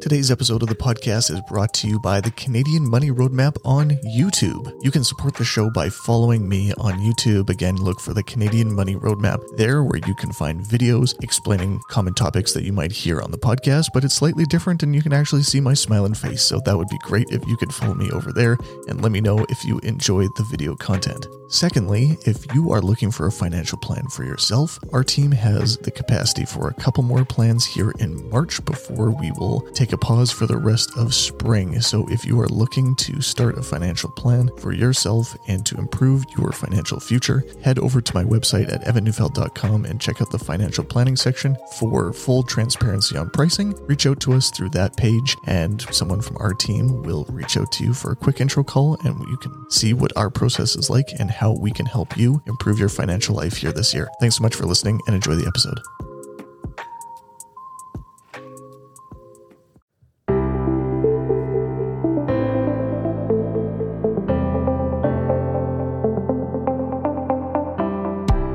[0.00, 3.90] Today's episode of the podcast is brought to you by the Canadian Money Roadmap on
[4.16, 4.72] YouTube.
[4.80, 7.50] You can support the show by following me on YouTube.
[7.50, 12.14] Again, look for the Canadian Money Roadmap there, where you can find videos explaining common
[12.14, 15.12] topics that you might hear on the podcast, but it's slightly different and you can
[15.12, 16.42] actually see my smiling face.
[16.42, 18.56] So that would be great if you could follow me over there
[18.86, 21.26] and let me know if you enjoyed the video content.
[21.50, 25.90] Secondly, if you are looking for a financial plan for yourself, our team has the
[25.90, 30.30] capacity for a couple more plans here in March before we will take a pause
[30.30, 31.80] for the rest of spring.
[31.80, 36.24] So if you are looking to start a financial plan for yourself and to improve
[36.36, 40.84] your financial future, head over to my website at evanneufeld.com and check out the financial
[40.84, 43.74] planning section for full transparency on pricing.
[43.86, 47.70] Reach out to us through that page and someone from our team will reach out
[47.72, 50.90] to you for a quick intro call and you can see what our process is
[50.90, 54.08] like and how we can help you improve your financial life here this year.
[54.20, 55.78] Thanks so much for listening and enjoy the episode.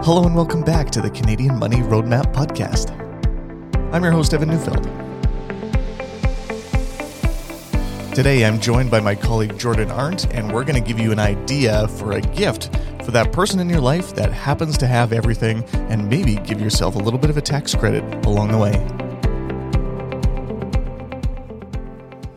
[0.05, 2.91] Hello and welcome back to the Canadian Money Roadmap Podcast.
[3.93, 4.83] I'm your host, Evan Neufeld.
[8.13, 11.19] Today I'm joined by my colleague Jordan Arndt, and we're going to give you an
[11.19, 12.65] idea for a gift
[13.05, 16.95] for that person in your life that happens to have everything and maybe give yourself
[16.95, 18.73] a little bit of a tax credit along the way.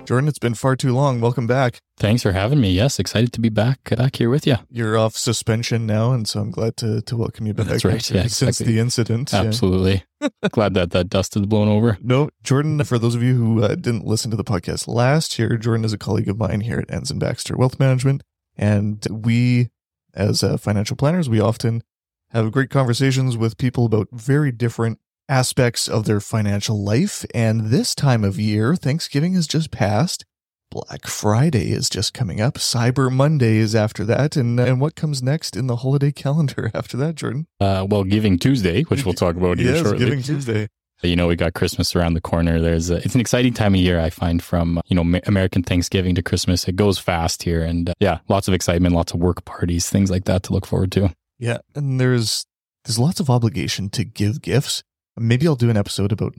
[0.04, 1.20] Jordan, it's been far too long.
[1.20, 1.80] Welcome back.
[1.98, 2.70] Thanks for having me.
[2.72, 4.56] Yes, excited to be back back here with you.
[4.70, 7.68] You're off suspension now, and so I'm glad to, to welcome you back.
[7.68, 8.10] That's right.
[8.10, 8.74] Yeah, since exactly.
[8.74, 9.32] the incident.
[9.32, 9.42] Yeah.
[9.42, 10.04] Absolutely.
[10.50, 11.96] glad that that dust is blown over.
[12.02, 15.56] No, Jordan, for those of you who uh, didn't listen to the podcast last year,
[15.56, 18.22] Jordan is a colleague of mine here at Ensign Baxter Wealth Management.
[18.56, 19.70] And we,
[20.12, 21.82] as uh, financial planners, we often
[22.30, 27.24] have great conversations with people about very different aspects of their financial life.
[27.34, 30.24] And this time of year, Thanksgiving has just passed.
[30.70, 32.54] Black Friday is just coming up.
[32.54, 34.36] Cyber Monday is after that.
[34.36, 37.46] And, and what comes next in the holiday calendar after that, Jordan?
[37.60, 40.04] Uh, well, Giving Tuesday, which we'll talk about here yes, shortly.
[40.04, 40.68] Giving Tuesday.
[41.02, 42.60] You know, we got Christmas around the corner.
[42.60, 44.00] There's a, it's an exciting time of year.
[44.00, 47.94] I find from you know American Thanksgiving to Christmas, it goes fast here, and uh,
[48.00, 51.14] yeah, lots of excitement, lots of work parties, things like that to look forward to.
[51.38, 52.46] Yeah, and there's
[52.84, 54.82] there's lots of obligation to give gifts.
[55.18, 56.34] Maybe I'll do an episode about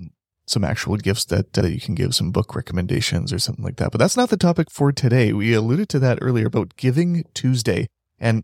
[0.48, 3.92] some actual gifts that, you can give some book recommendations or something like that.
[3.92, 5.34] But that's not the topic for today.
[5.34, 7.88] We alluded to that earlier about Giving Tuesday.
[8.18, 8.44] And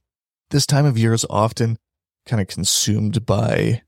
[0.49, 1.77] this time of year is often
[2.25, 3.83] kind of consumed by,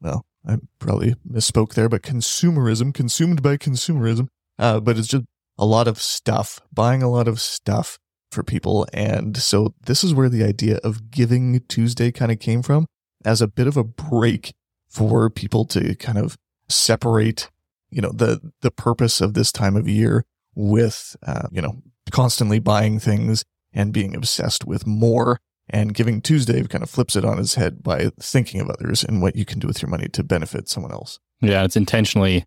[0.00, 4.28] well, I probably misspoke there, but consumerism, consumed by consumerism.
[4.58, 5.24] Uh, but it's just
[5.56, 7.98] a lot of stuff, buying a lot of stuff
[8.32, 8.86] for people.
[8.92, 12.86] And so this is where the idea of Giving Tuesday kind of came from
[13.24, 14.52] as a bit of a break
[14.88, 16.36] for people to kind of
[16.68, 17.50] separate,
[17.90, 20.24] you know, the, the purpose of this time of year
[20.54, 25.38] with, uh, you know, constantly buying things and being obsessed with more.
[25.68, 29.22] And Giving Tuesday kind of flips it on its head by thinking of others and
[29.22, 31.20] what you can do with your money to benefit someone else.
[31.40, 32.44] Yeah, it's intentionally,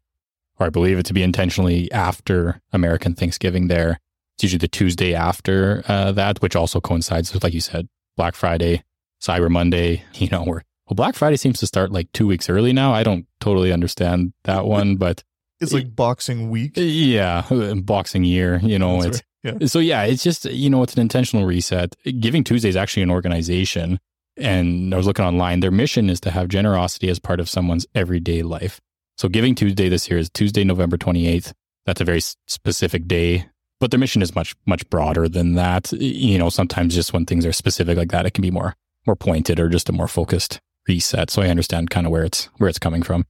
[0.60, 3.70] or I believe it to be intentionally after American Thanksgiving.
[3.70, 4.00] There,
[4.36, 7.88] it's usually the Tuesday after uh, that, which also coincides with, like you said,
[8.18, 8.84] Black Friday,
[9.22, 10.04] Cyber Monday.
[10.16, 12.94] You know, where well, Black Friday seems to start like two weeks early now.
[12.94, 15.24] I don't totally understand that one, but
[15.64, 16.74] It's like Boxing Week.
[16.76, 18.60] yeah, uh, Boxing Year.
[18.62, 19.62] You know, That's it's right.
[19.62, 19.68] Yeah.
[19.68, 21.96] so yeah, it's just you know, it's an intentional reset.
[22.20, 24.00] Giving Tuesday is actually an organization,
[24.38, 25.60] and I was looking online.
[25.60, 28.80] Their mission is to have generosity as part of someone's everyday life.
[29.18, 31.54] So Giving Tuesday this year is Tuesday, November twenty eighth.
[31.86, 33.46] That's a very specific day,
[33.80, 35.92] but their mission is much much broader than that.
[35.92, 38.76] You know, sometimes just when things are specific like that, it can be more
[39.06, 41.30] more pointed or just a more focused reset.
[41.30, 43.26] So I understand kind of where it's where it's coming from.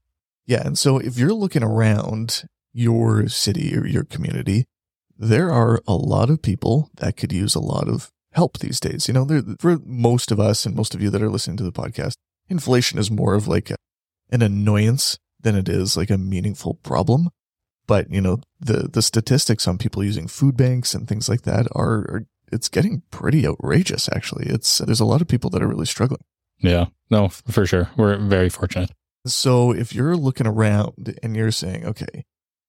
[0.45, 0.61] Yeah.
[0.65, 2.43] And so if you're looking around
[2.73, 4.65] your city or your community,
[5.17, 9.07] there are a lot of people that could use a lot of help these days.
[9.07, 11.71] You know, for most of us and most of you that are listening to the
[11.71, 12.13] podcast,
[12.49, 13.75] inflation is more of like a,
[14.31, 17.29] an annoyance than it is like a meaningful problem.
[17.85, 21.67] But, you know, the, the statistics on people using food banks and things like that
[21.73, 24.45] are, are it's getting pretty outrageous, actually.
[24.47, 26.21] It's, there's a lot of people that are really struggling.
[26.59, 27.89] Yeah, no, for sure.
[27.97, 28.91] We're very fortunate.
[29.25, 32.25] So if you're looking around and you're saying, okay,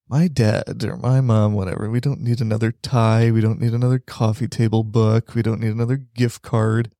[0.08, 3.30] my dad or my mom, whatever, we don't need another tie.
[3.30, 5.34] We don't need another coffee table book.
[5.34, 6.92] We don't need another gift card.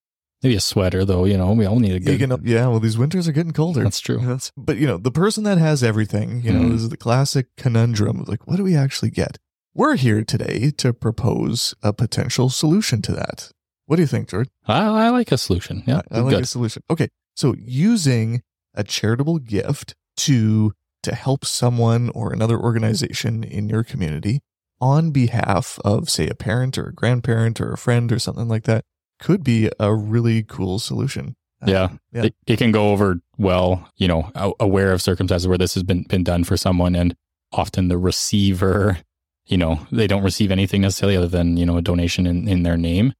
[0.42, 1.24] Maybe a sweater, though.
[1.24, 2.18] You know, we all need a good.
[2.18, 3.82] can- yeah, well, these winters are getting colder.
[3.82, 4.18] That's true.
[4.18, 6.72] That's- but, you know, the person that has everything, you know, Mhm.
[6.72, 9.38] this is the classic conundrum of like, what do we actually get?
[9.74, 13.50] We're here today to propose a potential solution to that.
[13.86, 14.50] What do you think, Jordan?
[14.66, 15.82] I, I like a solution.
[15.86, 16.42] Yeah, I like good.
[16.44, 16.82] a solution.
[16.90, 17.08] Okay.
[17.36, 18.42] So using
[18.74, 20.72] a charitable gift to
[21.02, 24.40] to help someone or another organization in your community
[24.80, 28.64] on behalf of, say, a parent or a grandparent or a friend or something like
[28.64, 28.84] that
[29.20, 31.36] could be a really cool solution.
[31.62, 31.88] Uh, yeah.
[32.12, 32.22] yeah.
[32.24, 36.02] It, it, can go over well, you know, aware of circumstances where this has been,
[36.04, 37.14] been done for someone and
[37.52, 38.98] often the receiver,
[39.46, 42.62] you know, they don't receive anything necessarily other than, you know, a donation in, in
[42.62, 43.12] their name.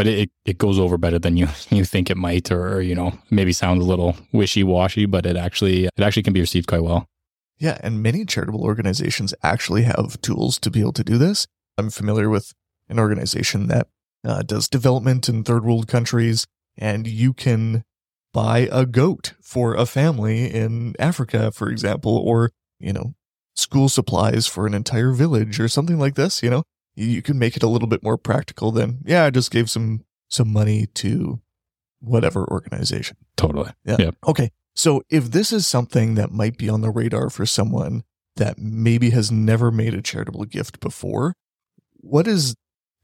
[0.00, 3.18] But it, it goes over better than you you think it might, or you know,
[3.30, 6.82] maybe sounds a little wishy washy, but it actually it actually can be received quite
[6.82, 7.06] well.
[7.58, 11.46] Yeah, and many charitable organizations actually have tools to be able to do this.
[11.76, 12.54] I'm familiar with
[12.88, 13.88] an organization that
[14.24, 16.46] uh, does development in third world countries,
[16.78, 17.84] and you can
[18.32, 23.12] buy a goat for a family in Africa, for example, or, you know,
[23.54, 26.62] school supplies for an entire village or something like this, you know?
[27.00, 30.04] You can make it a little bit more practical than, yeah, I just gave some
[30.28, 31.40] some money to
[32.00, 33.16] whatever organization.
[33.36, 33.72] Totally.
[33.84, 33.96] Yeah.
[33.98, 34.16] Yep.
[34.28, 34.50] Okay.
[34.74, 38.04] So if this is something that might be on the radar for someone
[38.36, 41.34] that maybe has never made a charitable gift before,
[41.96, 42.54] what does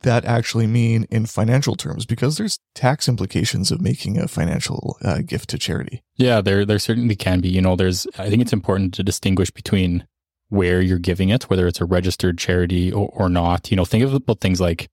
[0.03, 2.07] that actually mean in financial terms?
[2.07, 6.03] Because there's tax implications of making a financial uh, gift to charity.
[6.17, 7.49] Yeah, there there certainly can be.
[7.49, 10.07] You know, there's I think it's important to distinguish between
[10.49, 13.71] where you're giving it, whether it's a registered charity or, or not.
[13.71, 14.89] You know, think about things like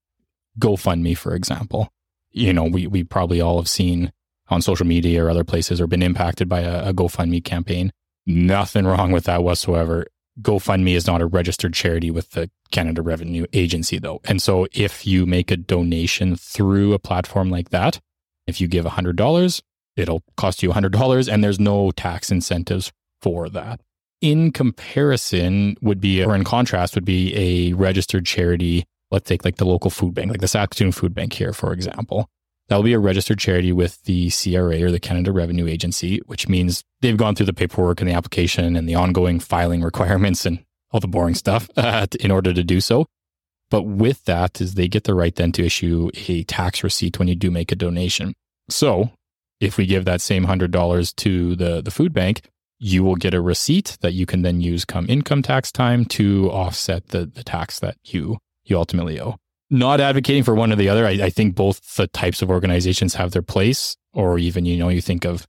[0.60, 1.90] GoFundMe, for example.
[2.32, 4.12] You know, we we probably all have seen
[4.50, 7.92] on social media or other places or been impacted by a, a GoFundMe campaign.
[8.26, 10.06] Nothing wrong with that whatsoever.
[10.42, 14.20] GoFundMe is not a registered charity with the Canada Revenue Agency, though.
[14.26, 18.00] And so if you make a donation through a platform like that,
[18.48, 19.62] if you give $100,
[19.96, 22.92] it'll cost you $100 and there's no tax incentives
[23.22, 23.82] for that.
[24.24, 28.86] In comparison, would be, or in contrast, would be a registered charity.
[29.12, 32.30] Let's take like the local food bank, like the Saskatoon Food Bank here, for example.
[32.70, 36.48] That will be a registered charity with the CRA or the Canada Revenue Agency, which
[36.48, 40.64] means they've gone through the paperwork and the application and the ongoing filing requirements and
[40.92, 43.06] all the boring stuff uh, in order to do so.
[43.70, 47.28] But with that is they get the right then to issue a tax receipt when
[47.28, 48.36] you do make a donation.
[48.70, 49.12] So
[49.60, 52.44] if we give that same hundred dollars to the, the food bank,
[52.84, 56.52] you will get a receipt that you can then use come income tax time to
[56.52, 59.38] offset the, the tax that you you ultimately owe
[59.70, 61.06] not advocating for one or the other.
[61.06, 64.90] I, I, think both the types of organizations have their place, or even, you know,
[64.90, 65.48] you think of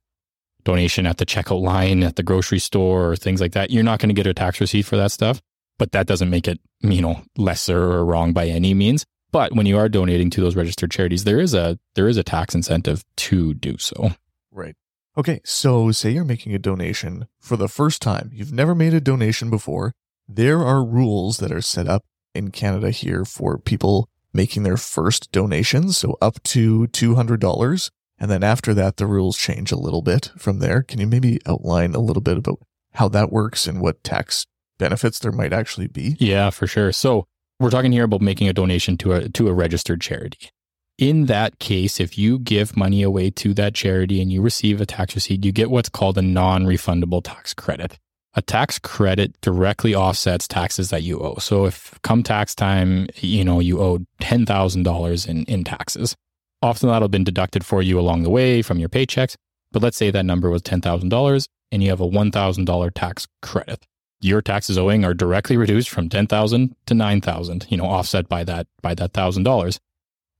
[0.63, 3.69] donation at the checkout line at the grocery store or things like that.
[3.69, 5.41] You're not going to get a tax receipt for that stuff,
[5.77, 9.05] but that doesn't make it, you know, lesser or wrong by any means.
[9.31, 12.23] But when you are donating to those registered charities, there is a there is a
[12.23, 14.11] tax incentive to do so.
[14.51, 14.75] Right.
[15.17, 18.29] Okay, so say you're making a donation for the first time.
[18.33, 19.93] You've never made a donation before.
[20.27, 22.03] There are rules that are set up
[22.33, 27.89] in Canada here for people making their first donations, so up to $200.
[28.19, 30.83] And then after that, the rules change a little bit from there.
[30.83, 32.59] Can you maybe outline a little bit about
[32.95, 34.45] how that works and what tax
[34.77, 36.17] benefits there might actually be?
[36.19, 36.91] Yeah, for sure.
[36.91, 37.25] So
[37.59, 40.49] we're talking here about making a donation to a to a registered charity.
[40.97, 44.85] In that case, if you give money away to that charity and you receive a
[44.85, 47.99] tax receipt, you get what's called a non-refundable tax credit
[48.35, 51.35] a tax credit directly offsets taxes that you owe.
[51.35, 56.15] So if come tax time, you know, you owe $10,000 in, in taxes,
[56.61, 59.35] often that'll have been deducted for you along the way from your paychecks.
[59.71, 63.85] But let's say that number was $10,000 and you have a $1,000 tax credit.
[64.21, 68.67] Your taxes owing are directly reduced from 10,000 to 9,000, you know, offset by that
[68.81, 69.79] by that $1,000.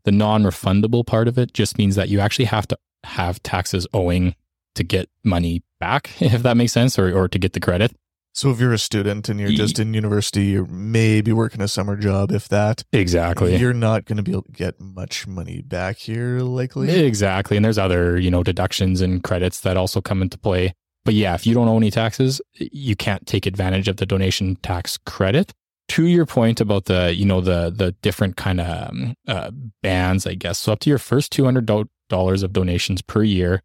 [0.05, 4.35] The non-refundable part of it just means that you actually have to have taxes owing
[4.75, 7.95] to get money back, if that makes sense, or, or to get the credit.
[8.33, 11.95] So if you're a student and you're just in university, you're maybe working a summer
[11.95, 12.83] job, if that.
[12.91, 13.55] Exactly.
[13.55, 16.89] You're not going to be able to get much money back here, likely.
[16.89, 17.55] Exactly.
[17.55, 20.73] And there's other, you know, deductions and credits that also come into play.
[21.05, 24.57] But yeah, if you don't owe any taxes, you can't take advantage of the donation
[24.57, 25.53] tax credit.
[25.89, 29.51] To your point about the, you know, the the different kind of um, uh,
[29.83, 30.57] bands, I guess.
[30.57, 31.69] So up to your first two hundred
[32.09, 33.61] dollars of donations per year,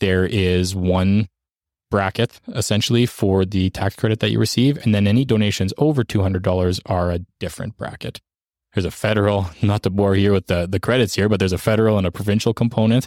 [0.00, 1.28] there is one
[1.94, 4.76] bracket essentially for the tax credit that you receive.
[4.84, 8.20] And then any donations over $200 are a different bracket.
[8.74, 11.58] There's a federal, not to bore here with the, the credits here, but there's a
[11.58, 13.06] federal and a provincial component.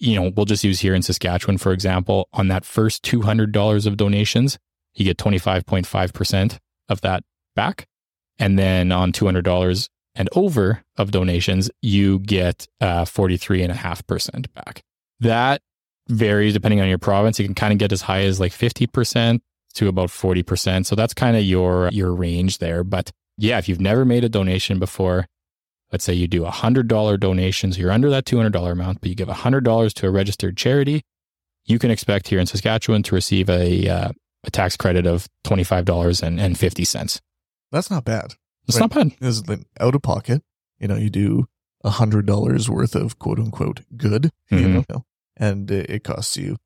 [0.00, 3.98] You know, we'll just use here in Saskatchewan, for example, on that first $200 of
[3.98, 4.58] donations,
[4.94, 6.58] you get 25.5%
[6.88, 7.86] of that back.
[8.38, 14.82] And then on $200 and over of donations, you get uh, 43.5% back.
[15.20, 15.62] That
[16.08, 17.38] varies depending on your province.
[17.38, 19.40] You can kind of get as high as like 50%
[19.74, 20.86] to about 40%.
[20.86, 22.84] So that's kind of your your range there.
[22.84, 25.26] But yeah, if you've never made a donation before,
[25.90, 29.16] let's say you do a $100 donation, so you're under that $200 amount, but you
[29.16, 31.02] give $100 to a registered charity,
[31.66, 34.12] you can expect here in Saskatchewan to receive a uh,
[34.46, 37.20] a tax credit of $25.50.
[37.74, 38.34] That's not bad.
[38.66, 38.90] It's Right.
[38.90, 39.16] not bad.
[39.20, 40.42] Is like out of pocket.
[40.78, 41.46] You know, you do
[41.82, 44.88] a hundred dollars worth of quote unquote good, you Mhm.
[44.88, 45.04] know,
[45.36, 46.56] and it it costs you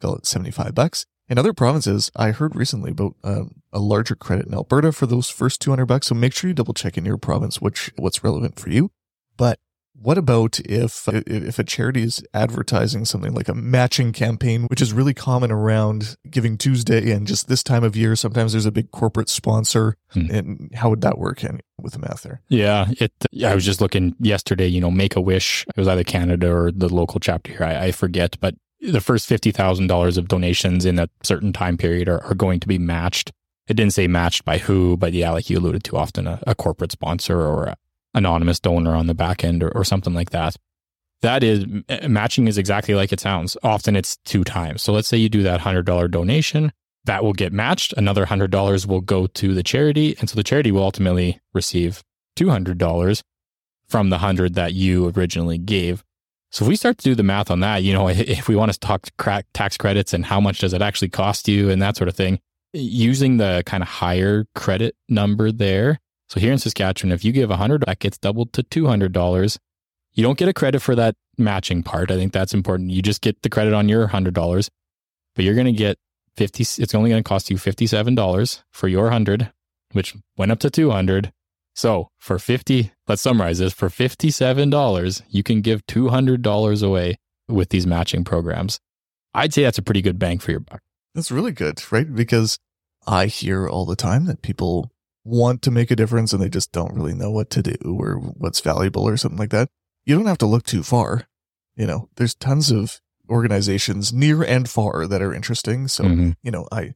[0.00, 1.06] call it seventy five bucks.
[1.28, 5.28] In other provinces, I heard recently about um, a larger credit in Alberta for those
[5.30, 6.08] first two hundred bucks.
[6.08, 8.90] So make sure you double check in your province which what's relevant for you.
[9.36, 9.58] But
[10.00, 14.92] what about if if a charity is advertising something like a matching campaign, which is
[14.92, 18.14] really common around Giving Tuesday and just this time of year?
[18.16, 20.30] Sometimes there's a big corporate sponsor, Hmm.
[20.30, 22.40] and how would that work in, with the math there?
[22.48, 23.12] Yeah, it.
[23.44, 24.66] I was just looking yesterday.
[24.66, 25.64] You know, Make a Wish.
[25.68, 27.64] It was either Canada or the local chapter here.
[27.64, 31.76] I, I forget, but the first fifty thousand dollars of donations in a certain time
[31.76, 33.32] period are, are going to be matched.
[33.68, 36.54] It didn't say matched by who, but yeah, like you alluded to, often a, a
[36.54, 37.76] corporate sponsor or a
[38.16, 40.56] anonymous donor on the back end or, or something like that.
[41.22, 43.56] That is eh, matching is exactly like it sounds.
[43.62, 44.82] Often it's two times.
[44.82, 46.72] So let's say you do that hundred dollar donation,
[47.04, 47.94] that will get matched.
[47.96, 52.02] Another hundred dollars will go to the charity, and so the charity will ultimately receive
[52.34, 53.22] two hundred dollars
[53.88, 56.04] from the hundred that you originally gave.
[56.50, 58.72] So if we start to do the math on that, you know, if we want
[58.72, 59.08] to talk
[59.54, 62.40] tax credits and how much does it actually cost you and that sort of thing,
[62.72, 66.00] using the kind of higher credit number there.
[66.28, 69.12] So here in Saskatchewan, if you give a hundred, that gets doubled to two hundred
[69.12, 69.58] dollars.
[70.12, 72.10] You don't get a credit for that matching part.
[72.10, 72.90] I think that's important.
[72.90, 74.70] You just get the credit on your hundred dollars,
[75.34, 75.98] but you're going to get
[76.36, 76.62] fifty.
[76.62, 79.52] It's only going to cost you fifty-seven dollars for your hundred,
[79.92, 81.32] which went up to two hundred.
[81.76, 83.74] So for 50, let's summarize this.
[83.74, 87.18] For $57, you can give $200 away
[87.48, 88.80] with these matching programs.
[89.34, 90.80] I'd say that's a pretty good bang for your buck.
[91.14, 92.12] That's really good, right?
[92.12, 92.58] Because
[93.06, 94.90] I hear all the time that people
[95.26, 98.14] want to make a difference and they just don't really know what to do or
[98.16, 99.68] what's valuable or something like that.
[100.04, 101.26] You don't have to look too far.
[101.74, 105.88] You know, there's tons of organizations near and far that are interesting.
[105.88, 106.36] So, Mhm.
[106.42, 106.94] you know, I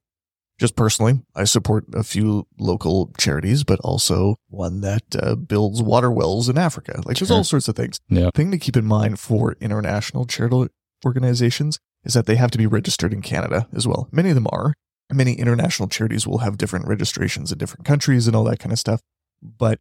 [0.60, 6.10] just personally, I support a few local charities, but also one that uh, builds water
[6.10, 7.00] wells in Africa.
[7.04, 7.99] Like there's all sorts of things.
[8.08, 8.30] Yeah.
[8.34, 10.68] Thing to keep in mind for international charitable
[11.04, 14.08] organizations is that they have to be registered in Canada as well.
[14.12, 14.75] Many of them are.
[15.12, 18.78] Many international charities will have different registrations in different countries and all that kind of
[18.78, 19.00] stuff.
[19.42, 19.80] But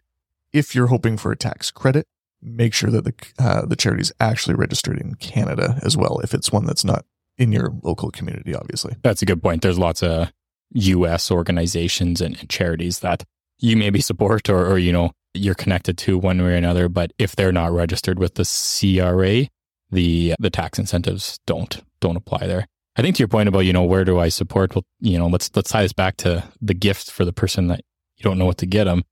[0.51, 2.07] if you're hoping for a tax credit,
[2.41, 6.19] make sure that the uh, the charity is actually registered in Canada as well.
[6.19, 7.05] If it's one that's not
[7.37, 8.95] in your local community, obviously.
[9.01, 9.61] That's a good point.
[9.61, 10.31] There's lots of
[10.71, 13.23] US organizations and, and charities that
[13.59, 16.89] you maybe support or, or, you know, you're connected to one way or another.
[16.89, 19.47] But if they're not registered with the CRA,
[19.91, 22.67] the the tax incentives don't don't apply there.
[22.99, 24.75] I think to your point about, you know, where do I support?
[24.75, 27.81] Well, you know, let's let's tie this back to the gift for the person that
[28.17, 29.03] you don't know what to get them.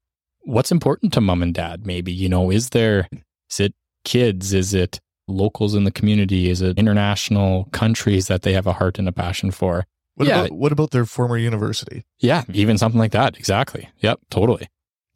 [0.42, 1.86] What's important to mom and dad?
[1.86, 3.08] Maybe, you know, is there
[3.50, 4.54] is it kids?
[4.54, 6.50] Is it locals in the community?
[6.50, 9.86] Is it international countries that they have a heart and a passion for?
[10.16, 10.40] What Yeah.
[10.40, 12.04] about what about their former university?
[12.20, 13.38] Yeah, even something like that.
[13.38, 13.90] Exactly.
[14.00, 14.68] Yep, totally.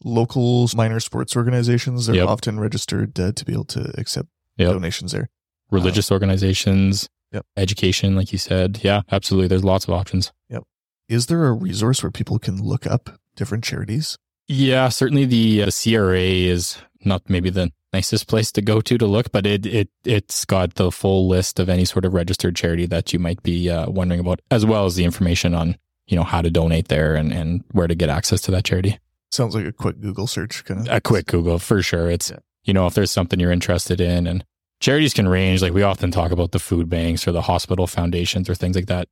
[0.03, 2.27] Local minor sports organizations are Yep.
[2.27, 4.73] often registered uh, to be able to accept Yep.
[4.73, 5.29] donations there.
[5.71, 7.45] Religious organizations, Yep.
[7.57, 8.79] education, like you said.
[8.83, 9.47] Yeah, absolutely.
[9.47, 10.31] There's lots of options.
[10.49, 10.63] Yep.
[11.09, 14.17] Is there a resource where people can look up different charities?
[14.47, 19.05] Yeah, certainly the uh, CRA is not maybe the nicest place to go to to
[19.05, 22.85] look, but it it it's got the full list of any sort of registered charity
[22.87, 26.23] that you might be uh, wondering about, as well as the information on you know
[26.23, 28.99] how to donate there and and where to get access to that charity.
[29.31, 30.93] Sounds like a quick Google search kind of.
[30.93, 32.09] a quick Google for sure.
[32.11, 32.39] It's, Yeah.
[32.65, 34.43] you know, if there's something you're interested in and
[34.81, 38.49] charities can range, like we often talk about the food banks or the hospital foundations
[38.49, 39.07] or things like that.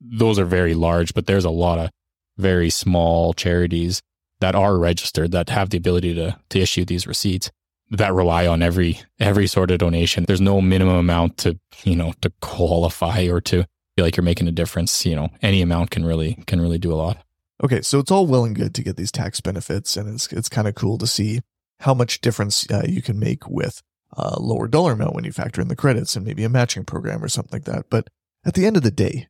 [0.00, 1.90] Those are very large, but there's a lot of
[2.38, 4.02] very small charities
[4.40, 7.50] that are registered that have the ability to, to issue these receipts
[7.90, 10.24] that rely on every, every sort of donation.
[10.24, 14.48] There's no minimum amount to, you know, to qualify or to feel like you're making
[14.48, 15.04] a difference.
[15.04, 17.18] You know, any amount can really, can really do a lot.
[17.62, 20.48] Okay, so it's all well and good to get these tax benefits, and it's it's
[20.48, 21.40] kind of cool to see
[21.80, 25.60] how much difference uh, you can make with a lower dollar amount when you factor
[25.60, 27.86] in the credits and maybe a matching program or something like that.
[27.90, 28.08] But
[28.44, 29.28] at the end of the day,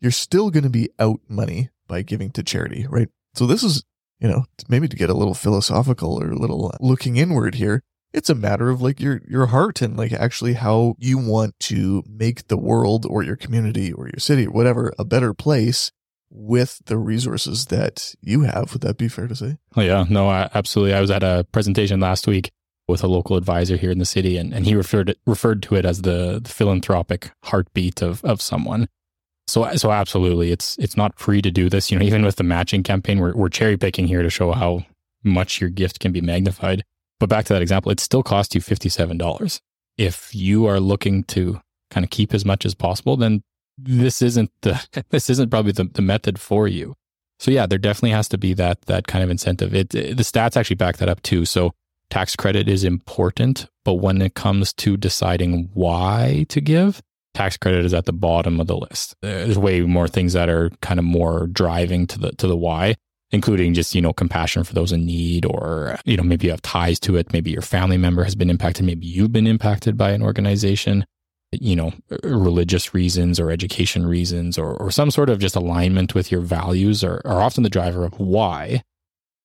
[0.00, 3.08] you're still going to be out money by giving to charity, right?
[3.34, 3.84] So this is,
[4.18, 7.82] you know, maybe to get a little philosophical or a little uh, looking inward here.
[8.12, 12.02] It's a matter of like your your heart and like actually how you want to
[12.08, 15.92] make the world or your community or your city or whatever a better place
[16.28, 18.72] with the resources that you have.
[18.72, 19.58] Would that be fair to say?
[19.76, 20.94] Oh, yeah, no, I, absolutely.
[20.94, 22.50] I was at a presentation last week
[22.90, 25.84] with a local advisor here in the city, and, and he referred referred to it
[25.84, 28.88] as the, the philanthropic heartbeat of of someone.
[29.46, 31.90] So so absolutely, it's it's not free to do this.
[31.90, 34.84] You know, even with the matching campaign, we're we're cherry picking here to show how
[35.24, 36.84] much your gift can be magnified.
[37.18, 39.60] But back to that example, it still costs you fifty seven dollars.
[39.96, 43.42] If you are looking to kind of keep as much as possible, then
[43.76, 46.94] this isn't the this isn't probably the, the method for you.
[47.40, 49.74] So yeah, there definitely has to be that that kind of incentive.
[49.74, 51.44] It, it the stats actually back that up too.
[51.44, 51.72] So
[52.10, 57.00] tax credit is important, but when it comes to deciding why to give,
[57.34, 59.14] tax credit is at the bottom of the list.
[59.22, 62.96] There's way more things that are kind of more driving to the to the why,
[63.30, 66.62] including just, you know, compassion for those in need or, you know, maybe you have
[66.62, 70.10] ties to it, maybe your family member has been impacted, maybe you've been impacted by
[70.10, 71.06] an organization,
[71.52, 71.92] you know,
[72.24, 77.04] religious reasons or education reasons or or some sort of just alignment with your values
[77.04, 78.82] are, are often the driver of why.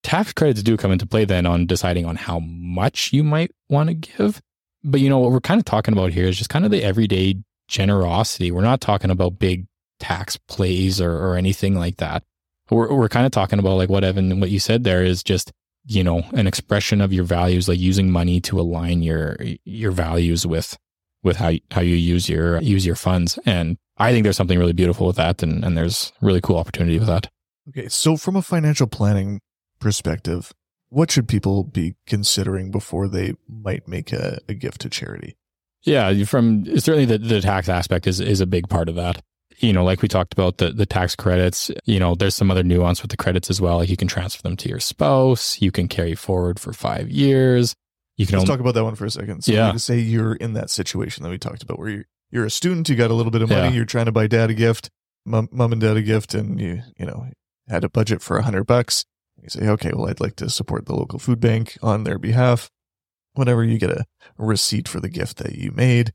[0.05, 3.89] Tax credits do come into play then on deciding on how much you might want
[3.89, 4.39] to give.
[4.83, 6.83] But you know what we're kind of talking about here is just kind of the
[6.83, 8.51] everyday generosity.
[8.51, 9.65] We're not talking about big
[9.99, 12.21] tax plays or, or anything like that.
[12.69, 15.51] We're, we're kind of talking about like what Evan, what you said there is just,
[15.87, 20.45] you know, an expression of your values, like using money to align your, your values
[20.45, 20.77] with,
[21.23, 23.39] with how, how you use your, use your funds.
[23.43, 25.41] And I think there's something really beautiful with that.
[25.41, 27.27] And, and there's really cool opportunity with that.
[27.69, 27.87] Okay.
[27.87, 29.41] So from a financial planning
[29.85, 30.51] perspective,
[30.89, 35.37] what should people be considering before they might make a, a gift to charity?
[35.83, 39.21] Yeah, from certainly the, the tax aspect is is a big part of that.
[39.59, 42.63] You know, like we talked about the the tax credits, you know, there's some other
[42.63, 43.77] nuance with the credits as well.
[43.77, 47.75] Like you can transfer them to your spouse, you can carry forward for five years.
[48.17, 49.43] You can Let's only, talk about that one for a second.
[49.43, 49.75] So Yeah.
[49.75, 52.95] say you're in that situation that we talked about where you're you're a student, you
[52.95, 53.75] got a little bit of money, Yeah.
[53.75, 54.89] you're trying to buy dad a gift,
[55.25, 57.27] mom, mom and dad a gift, and you you know
[57.69, 59.05] had a budget for a hundred bucks.
[59.45, 62.69] You say, okay, well, I'd like to support the local food bank on their behalf.
[63.33, 64.05] Whenever you get a
[64.37, 66.13] receipt for the gift that you made,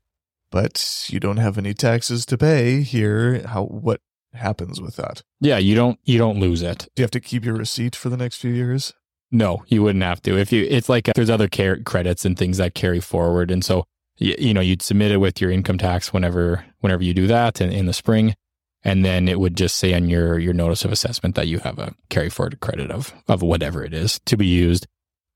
[0.49, 4.01] but you don't have any taxes to pay here, how what
[4.33, 5.21] happens with that?
[5.39, 6.87] yeah, you don't you don't lose it.
[6.95, 8.93] Do you have to keep your receipt for the next few years?
[9.31, 10.37] No, you wouldn't have to.
[10.37, 13.63] If you, it's like uh, there's other car- credits and things that carry forward, and
[13.63, 13.85] so
[14.17, 17.61] you, you know you'd submit it with your income tax whenever whenever you do that
[17.61, 18.35] in, in the spring,
[18.83, 21.79] and then it would just say on your your notice of assessment that you have
[21.79, 24.87] a carry forward credit of of whatever it is to be used.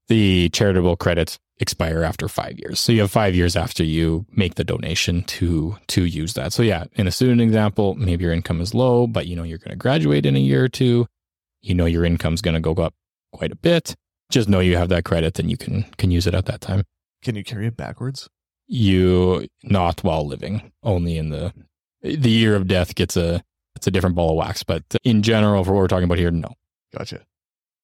[0.08, 4.56] The charitable credits expire after five years, so you have five years after you make
[4.56, 6.54] the donation to to use that.
[6.54, 9.58] So yeah, in a student example, maybe your income is low, but you know you're
[9.58, 11.08] going to graduate in a year or two.
[11.62, 12.94] You know your income's going to go up
[13.34, 13.96] quite a bit.
[14.30, 16.84] Just know you have that credit and you can can use it at that time.
[17.24, 18.30] Can you carry it backwards?
[18.68, 21.54] You not while living, only in the
[22.06, 23.44] the year of death gets a
[23.76, 24.64] it's a different ball of wax.
[24.64, 26.54] But in general, for what we're talking about here, no.
[26.96, 27.22] Gotcha.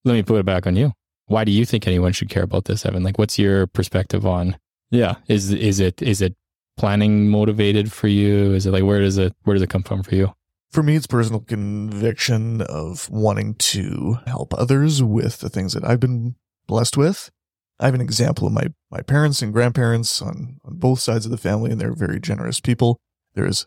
[0.05, 0.93] Let me put it back on you.
[1.25, 3.03] Why do you think anyone should care about this, Evan?
[3.03, 4.57] Like, what's your perspective on?
[4.89, 6.35] Yeah, is is it is it
[6.77, 8.53] planning motivated for you?
[8.53, 10.33] Is it like where does it where does it come from for you?
[10.71, 15.99] For me, it's personal conviction of wanting to help others with the things that I've
[15.99, 17.29] been blessed with.
[17.77, 21.31] I have an example of my, my parents and grandparents on, on both sides of
[21.31, 22.99] the family, and they're very generous people.
[23.33, 23.65] There's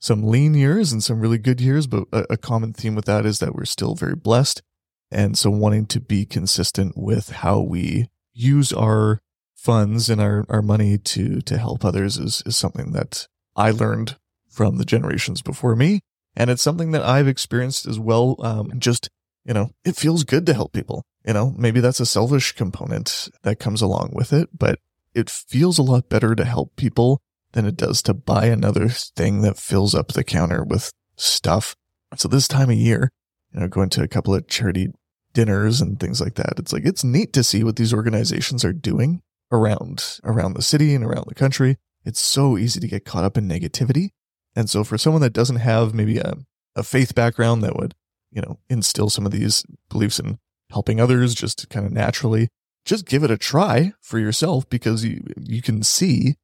[0.00, 3.26] some lean years and some really good years, but a, a common theme with that
[3.26, 4.62] is that we're still very blessed.
[5.10, 9.20] And so wanting to be consistent with how we use our
[9.54, 14.16] funds and our, our money to, to help others is, is something that I learned
[14.48, 16.00] from the generations before me.
[16.34, 18.36] And it's something that I've experienced as well.
[18.38, 19.10] Um, just,
[19.44, 21.02] you know, it feels good to help people.
[21.26, 24.78] You know, maybe that's a selfish component that comes along with it, but
[25.14, 27.20] it feels a lot better to help people
[27.52, 31.74] than it does to buy another thing that fills up the counter with stuff.
[32.16, 33.10] So this time of year,
[33.52, 34.88] you know, going to a couple of charity
[35.32, 38.72] dinners and things like that, it's like, it's neat to see what these organizations are
[38.72, 41.76] doing around, around the city and around the country.
[42.04, 44.10] It's so easy to get caught up in negativity.
[44.56, 46.34] And so for someone that doesn't have maybe a,
[46.74, 47.94] a faith background that would,
[48.30, 50.38] you know, instill some of these beliefs in
[50.70, 52.48] helping others just kind of naturally,
[52.84, 56.36] just give it a try for yourself because you, you can see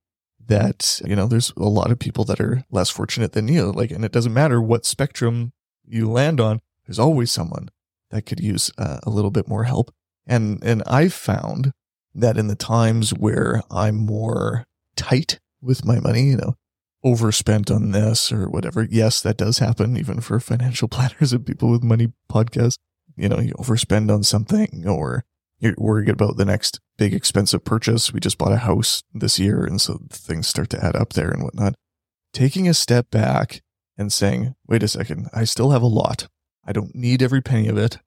[0.46, 3.72] that, you know, there's a lot of people that are less fortunate than you.
[3.72, 5.52] Like, and it doesn't matter what spectrum
[5.84, 6.60] you land on.
[6.86, 7.70] There's always someone
[8.10, 9.92] that could use uh, a little bit more help.
[10.26, 11.72] And, and I've found
[12.14, 16.54] that in the times where I'm more tight with my money, you know,
[17.04, 18.86] overspent on this or whatever.
[18.90, 22.78] Yes, that does happen even for financial planners and people with money podcasts.
[23.16, 25.24] You know, you overspend on something or
[25.76, 28.12] worried about the next big expensive purchase.
[28.12, 29.64] We just bought a house this year.
[29.64, 31.74] And so things start to add up there and whatnot.
[32.32, 33.62] Taking a step back
[33.96, 36.28] and saying, wait a second, I still have a lot.
[36.64, 37.98] I don't need every penny of it.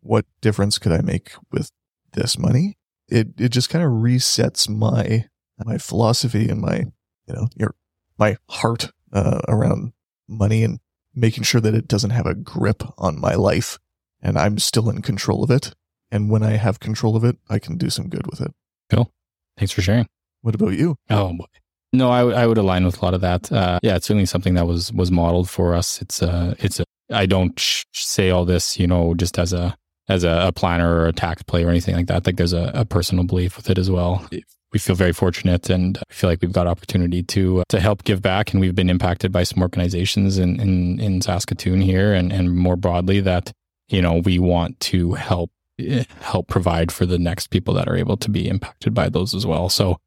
[0.00, 1.70] What difference could I make with
[2.12, 2.76] this money?
[3.08, 5.26] It, it just kind of resets my,
[5.64, 6.86] my philosophy and my,
[7.26, 7.74] you know, your,
[8.18, 9.92] my heart, uh, around
[10.28, 10.80] money and
[11.14, 13.78] making sure that it doesn't have a grip on my life
[14.20, 15.74] and I'm still in control of it.
[16.10, 18.52] And when I have control of it, I can do some good with it.
[18.90, 19.10] Cool.
[19.56, 20.06] Thanks for sharing.
[20.42, 20.96] What about you?
[21.10, 21.44] Oh boy.
[21.92, 23.50] No, I, I would align with a lot of that.
[23.50, 26.02] Uh, yeah, it's certainly something that was was modeled for us.
[26.02, 26.84] It's a it's a.
[27.10, 29.74] I don't sh- say all this, you know, just as a
[30.08, 32.26] as a, a, planner or a tax play or anything like that.
[32.26, 34.26] Like there's a, a, personal belief with it as well.
[34.72, 38.04] We feel very fortunate and I feel like we've got opportunity to uh, to help
[38.04, 38.52] give back.
[38.52, 42.76] And we've been impacted by some organizations in in, in Saskatoon here and and more
[42.76, 43.52] broadly that
[43.88, 47.96] you know we want to help Eh, help provide for the next people that are
[47.96, 49.68] able to be impacted by those as well.
[49.68, 49.98] So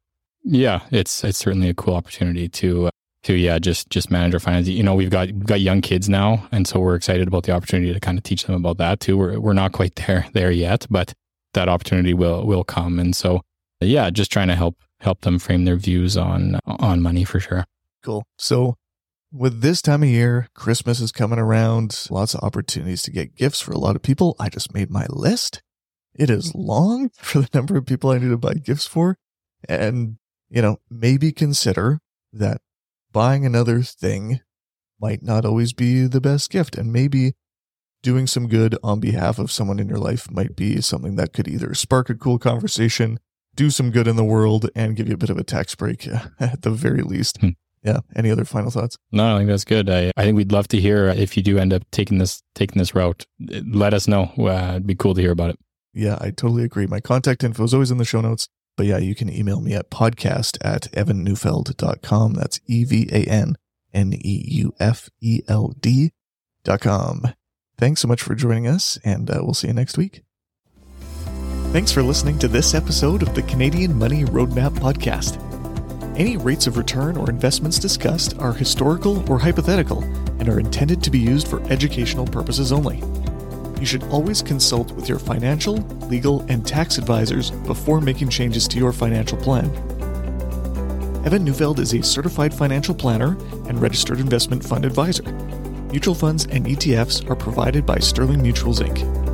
[0.43, 2.89] yeah, it's it's certainly a cool opportunity to
[3.23, 4.73] to yeah just just manage our finances.
[4.73, 7.51] You know, we've got we've got young kids now, and so we're excited about the
[7.51, 9.17] opportunity to kind of teach them about that too.
[9.17, 11.13] We're we're not quite there there yet, but
[11.53, 12.99] that opportunity will will come.
[12.99, 13.41] And so
[13.79, 17.65] yeah, just trying to help help them frame their views on on money for sure.
[18.03, 18.23] Cool.
[18.37, 18.75] So
[19.31, 23.61] with this time of year, Christmas is coming around, lots of opportunities to get gifts
[23.61, 24.35] for a lot of people.
[24.39, 25.61] I just made my list.
[26.13, 29.17] It is long for the number of people I need to buy gifts for.
[29.67, 30.17] And
[30.49, 31.99] you know, maybe consider
[32.33, 32.61] that
[33.11, 34.41] buying another thing
[34.99, 36.77] might not always be the best gift.
[36.77, 37.33] And maybe
[38.03, 41.47] doing some good on behalf of someone in your life might be something that could
[41.47, 43.17] either spark a cool conversation,
[43.55, 46.07] do some good in the world, and give you a bit of a tax break
[46.39, 47.39] at the very least.
[47.39, 47.49] Hmm.
[47.83, 47.99] Yeah.
[48.15, 48.97] Any other final thoughts?
[49.11, 49.89] No, I think that's good.
[49.89, 52.77] I, I think we'd love to hear if you do end up taking this taking
[52.77, 53.25] this route.
[53.39, 54.31] Let us know.
[54.37, 55.59] Uh, it'd be cool to hear about it.
[55.93, 56.85] Yeah, I totally agree.
[56.85, 58.47] My contact info is always in the show notes.
[58.77, 62.33] But yeah, you can email me at podcast at evanneufeld.com.
[62.33, 63.55] That's E V A N
[63.93, 66.11] N E U F E L D
[66.63, 67.33] dot com.
[67.77, 70.21] Thanks so much for joining us, and uh, we'll see you next week.
[71.71, 75.50] Thanks for listening to this episode of the Canadian Money Roadmap Podcast.
[76.21, 80.03] Any rates of return or investments discussed are historical or hypothetical
[80.39, 83.01] and are intended to be used for educational purposes only
[83.81, 88.77] you should always consult with your financial, legal, and tax advisors before making changes to
[88.77, 89.65] your financial plan.
[91.25, 93.35] Evan Neufeld is a certified financial planner
[93.67, 95.23] and registered investment fund advisor.
[95.89, 99.30] Mutual funds and ETFs are provided by Sterling Mutuals Inc.